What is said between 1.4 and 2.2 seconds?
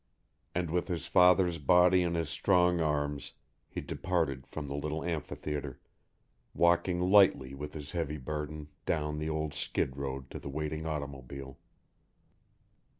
body in